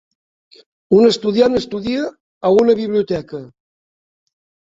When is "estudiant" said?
1.15-1.59